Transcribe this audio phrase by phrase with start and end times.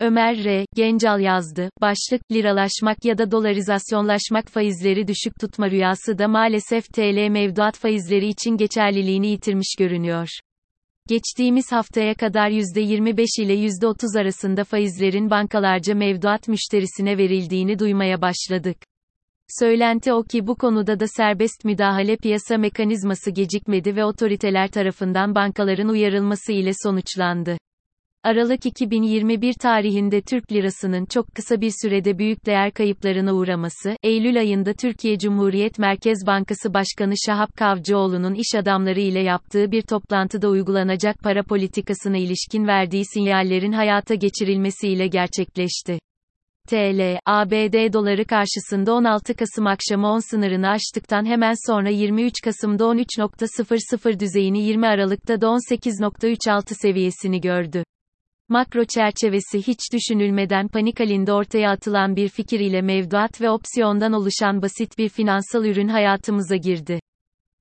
[0.00, 0.66] Ömer R.
[0.74, 1.70] Gencal yazdı.
[1.80, 8.56] Başlık, liralaşmak ya da dolarizasyonlaşmak faizleri düşük tutma rüyası da maalesef TL mevduat faizleri için
[8.56, 10.28] geçerliliğini yitirmiş görünüyor.
[11.08, 18.76] Geçtiğimiz haftaya kadar %25 ile %30 arasında faizlerin bankalarca mevduat müşterisine verildiğini duymaya başladık.
[19.48, 25.88] Söylenti o ki bu konuda da serbest müdahale piyasa mekanizması gecikmedi ve otoriteler tarafından bankaların
[25.88, 27.58] uyarılması ile sonuçlandı.
[28.24, 34.72] Aralık 2021 tarihinde Türk lirasının çok kısa bir sürede büyük değer kayıplarına uğraması, Eylül ayında
[34.72, 41.42] Türkiye Cumhuriyet Merkez Bankası Başkanı Şahap Kavcıoğlu'nun iş adamları ile yaptığı bir toplantıda uygulanacak para
[41.42, 45.98] politikasına ilişkin verdiği sinyallerin hayata geçirilmesiyle gerçekleşti.
[46.68, 54.20] TL, ABD doları karşısında 16 Kasım akşamı 10 sınırını aştıktan hemen sonra 23 Kasım'da 13.00
[54.20, 57.84] düzeyini 20 Aralık'ta da 18.36 seviyesini gördü.
[58.48, 64.62] Makro çerçevesi hiç düşünülmeden panik halinde ortaya atılan bir fikir ile mevduat ve opsiyondan oluşan
[64.62, 67.00] basit bir finansal ürün hayatımıza girdi.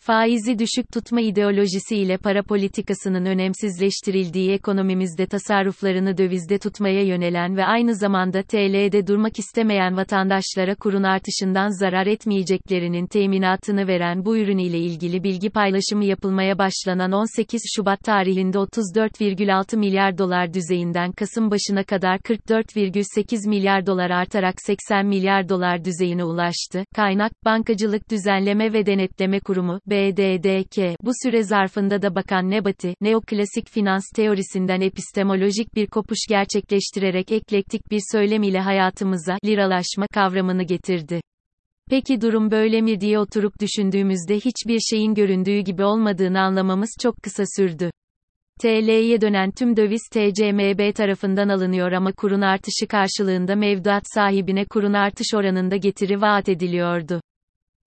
[0.00, 7.94] Faizi düşük tutma ideolojisi ile para politikasının önemsizleştirildiği ekonomimizde tasarruflarını dövizde tutmaya yönelen ve aynı
[7.94, 15.22] zamanda TL'de durmak istemeyen vatandaşlara kurun artışından zarar etmeyeceklerinin teminatını veren bu ürün ile ilgili
[15.22, 23.48] bilgi paylaşımı yapılmaya başlanan 18 Şubat tarihinde 34,6 milyar dolar düzeyinden Kasım başına kadar 44,8
[23.48, 26.84] milyar dolar artarak 80 milyar dolar düzeyine ulaştı.
[26.94, 34.04] Kaynak, Bankacılık Düzenleme ve Denetleme Kurumu, BDDK, bu süre zarfında da Bakan Nebati, neoklasik finans
[34.16, 41.20] teorisinden epistemolojik bir kopuş gerçekleştirerek eklektik bir söylem ile hayatımıza, liralaşma kavramını getirdi.
[41.90, 47.44] Peki durum böyle mi diye oturup düşündüğümüzde hiçbir şeyin göründüğü gibi olmadığını anlamamız çok kısa
[47.56, 47.90] sürdü.
[48.60, 55.34] TL'ye dönen tüm döviz TCMB tarafından alınıyor ama kurun artışı karşılığında mevduat sahibine kurun artış
[55.34, 57.20] oranında getiri vaat ediliyordu.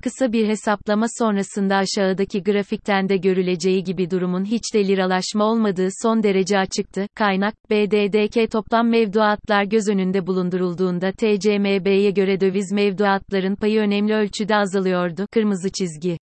[0.03, 6.23] Kısa bir hesaplama sonrasında aşağıdaki grafikten de görüleceği gibi durumun hiç de liralaşma olmadığı son
[6.23, 7.07] derece açıktı.
[7.16, 15.25] Kaynak, BDDK toplam mevduatlar göz önünde bulundurulduğunda TCMB'ye göre döviz mevduatların payı önemli ölçüde azalıyordu.
[15.31, 16.17] Kırmızı çizgi.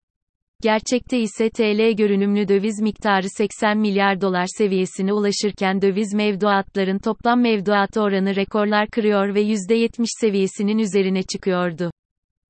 [0.62, 8.00] Gerçekte ise TL görünümlü döviz miktarı 80 milyar dolar seviyesine ulaşırken döviz mevduatların toplam mevduatı
[8.00, 11.90] oranı rekorlar kırıyor ve %70 seviyesinin üzerine çıkıyordu.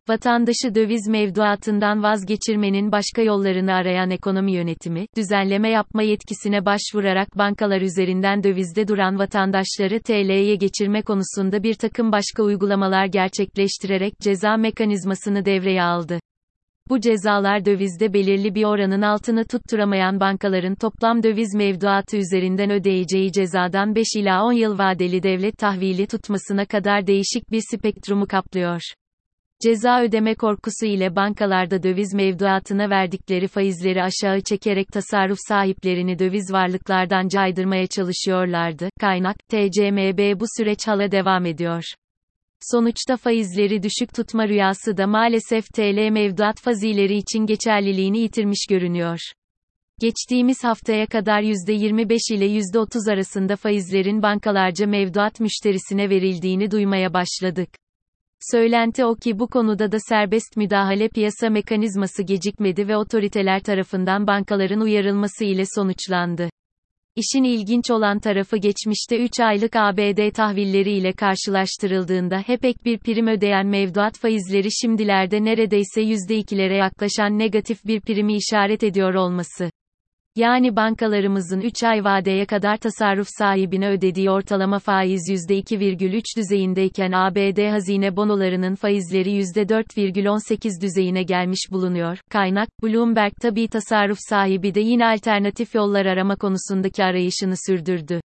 [0.09, 8.43] Vatandaşı döviz mevduatından vazgeçirmenin başka yollarını arayan ekonomi yönetimi, düzenleme yapma yetkisine başvurarak bankalar üzerinden
[8.43, 16.21] dövizde duran vatandaşları TL'ye geçirme konusunda bir takım başka uygulamalar gerçekleştirerek ceza mekanizmasını devreye aldı.
[16.89, 23.95] Bu cezalar dövizde belirli bir oranın altını tutturamayan bankaların toplam döviz mevduatı üzerinden ödeyeceği cezadan
[23.95, 28.81] 5 ila 10 yıl vadeli devlet tahvili tutmasına kadar değişik bir spektrumu kaplıyor.
[29.63, 37.29] Ceza ödeme korkusu ile bankalarda döviz mevduatına verdikleri faizleri aşağı çekerek tasarruf sahiplerini döviz varlıklardan
[37.29, 38.91] caydırmaya çalışıyorlardı.
[39.01, 41.85] Kaynak, TCMB bu süreç hala devam ediyor.
[42.61, 49.19] Sonuçta faizleri düşük tutma rüyası da maalesef TL mevduat fazileri için geçerliliğini yitirmiş görünüyor.
[50.01, 57.69] Geçtiğimiz haftaya kadar %25 ile %30 arasında faizlerin bankalarca mevduat müşterisine verildiğini duymaya başladık.
[58.41, 64.81] Söylenti o ki bu konuda da serbest müdahale piyasa mekanizması gecikmedi ve otoriteler tarafından bankaların
[64.81, 66.49] uyarılması ile sonuçlandı.
[67.17, 73.27] İşin ilginç olan tarafı geçmişte 3 aylık ABD tahvilleri ile karşılaştırıldığında hep ek bir prim
[73.27, 79.71] ödeyen mevduat faizleri şimdilerde neredeyse %2'lere yaklaşan negatif bir primi işaret ediyor olması.
[80.39, 88.17] Yani bankalarımızın 3 ay vadeye kadar tasarruf sahibine ödediği ortalama faiz %2,3 düzeyindeyken ABD hazine
[88.17, 92.19] bonolarının faizleri %4,18 düzeyine gelmiş bulunuyor.
[92.31, 98.21] Kaynak, Bloomberg tabi tasarruf sahibi de yine alternatif yollar arama konusundaki arayışını sürdürdü.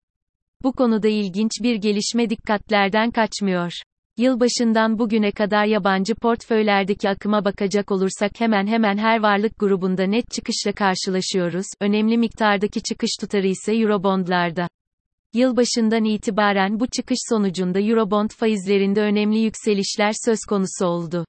[0.62, 3.72] Bu konuda ilginç bir gelişme dikkatlerden kaçmıyor.
[4.16, 10.72] Yılbaşından bugüne kadar yabancı portföylerdeki akıma bakacak olursak hemen hemen her varlık grubunda net çıkışla
[10.72, 11.66] karşılaşıyoruz.
[11.80, 14.68] Önemli miktardaki çıkış tutarı ise Eurobondlarda.
[15.34, 21.24] Yılbaşından itibaren bu çıkış sonucunda Eurobond faizlerinde önemli yükselişler söz konusu oldu.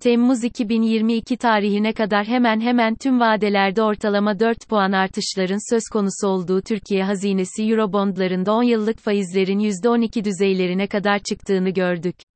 [0.00, 6.62] Temmuz 2022 tarihine kadar hemen hemen tüm vadelerde ortalama 4 puan artışların söz konusu olduğu
[6.62, 12.29] Türkiye hazinesi Eurobondlarında 10 yıllık faizlerin %12 düzeylerine kadar çıktığını gördük.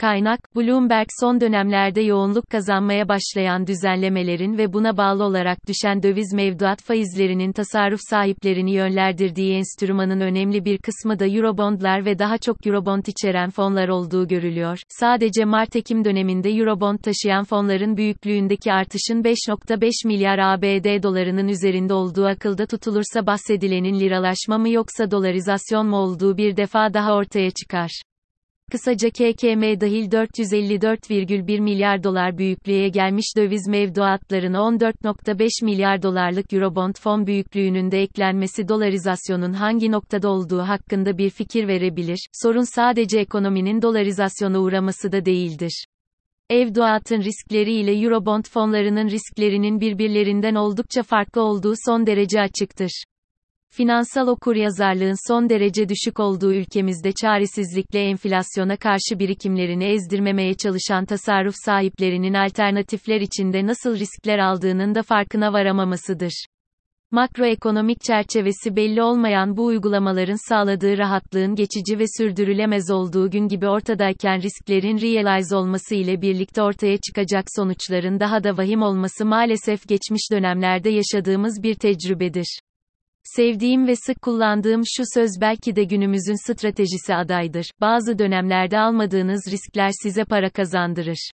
[0.00, 6.82] Kaynak, Bloomberg son dönemlerde yoğunluk kazanmaya başlayan düzenlemelerin ve buna bağlı olarak düşen döviz mevduat
[6.82, 13.50] faizlerinin tasarruf sahiplerini yönlendirdiği enstrümanın önemli bir kısmı da Eurobondlar ve daha çok Eurobond içeren
[13.50, 14.78] fonlar olduğu görülüyor.
[14.88, 22.66] Sadece Mart-Ekim döneminde Eurobond taşıyan fonların büyüklüğündeki artışın 5.5 milyar ABD dolarının üzerinde olduğu akılda
[22.66, 27.90] tutulursa bahsedilenin liralaşma mı yoksa dolarizasyon mu olduğu bir defa daha ortaya çıkar.
[28.72, 37.26] Kısaca KKM dahil 454,1 milyar dolar büyüklüğe gelmiş döviz mevduatlarına 14.5 milyar dolarlık Eurobond fon
[37.26, 42.28] büyüklüğünün de eklenmesi dolarizasyonun hangi noktada olduğu hakkında bir fikir verebilir.
[42.32, 45.84] Sorun sadece ekonominin dolarizasyona uğraması da değildir.
[46.50, 53.04] Evduatın riskleri ile Eurobond fonlarının risklerinin birbirlerinden oldukça farklı olduğu son derece açıktır.
[53.70, 62.34] Finansal okuryazarlığın son derece düşük olduğu ülkemizde çaresizlikle enflasyona karşı birikimlerini ezdirmemeye çalışan tasarruf sahiplerinin
[62.34, 66.46] alternatifler içinde nasıl riskler aldığının da farkına varamamasıdır.
[67.10, 74.42] Makroekonomik çerçevesi belli olmayan bu uygulamaların sağladığı rahatlığın geçici ve sürdürülemez olduğu gün gibi ortadayken
[74.42, 80.90] risklerin realize olması ile birlikte ortaya çıkacak sonuçların daha da vahim olması maalesef geçmiş dönemlerde
[80.90, 82.60] yaşadığımız bir tecrübedir.
[83.34, 87.70] Sevdiğim ve sık kullandığım şu söz belki de günümüzün stratejisi adaydır.
[87.80, 91.30] Bazı dönemlerde almadığınız riskler size para kazandırır.